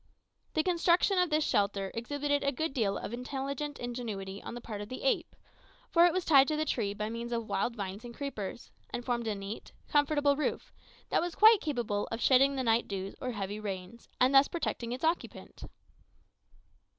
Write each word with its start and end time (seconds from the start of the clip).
The 0.55 0.63
construction 0.63 1.19
of 1.19 1.29
this 1.29 1.43
shelter 1.43 1.91
exhibited 1.93 2.43
a 2.43 2.51
good 2.51 2.73
deal 2.73 2.97
of 2.97 3.13
intelligent 3.13 3.77
ingenuity 3.77 4.41
on 4.41 4.55
the 4.55 4.59
part 4.59 4.81
of 4.81 4.89
the 4.89 5.03
ape; 5.03 5.35
for 5.91 6.07
it 6.07 6.11
was 6.11 6.25
tied 6.25 6.47
to 6.47 6.55
the 6.55 6.65
tree 6.65 6.95
by 6.95 7.07
means 7.07 7.31
of 7.31 7.47
wild 7.47 7.75
vines 7.75 8.03
and 8.03 8.11
creepers, 8.11 8.71
and 8.89 9.05
formed 9.05 9.27
a 9.27 9.35
neat, 9.35 9.73
comfortable 9.87 10.35
roof, 10.35 10.73
that 11.09 11.21
was 11.21 11.35
quite 11.35 11.61
capable 11.61 12.07
of 12.11 12.19
shedding 12.19 12.55
the 12.55 12.63
night 12.63 12.87
dews 12.87 13.13
or 13.21 13.33
heavy 13.33 13.59
rains, 13.59 14.09
and 14.19 14.33
thus 14.33 14.47
protecting 14.47 14.91
its 14.91 15.03
occupant. 15.05 15.65